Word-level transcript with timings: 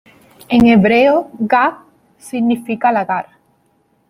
En 0.55 0.65
hebreo, 0.69 1.19
"gat" 1.55 1.79
significa 2.31 2.91
lagar. 2.97 3.25